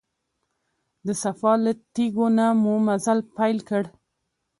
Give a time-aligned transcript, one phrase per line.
[1.05, 3.83] د صفا له تیږو نه مو مزل پیل کړ.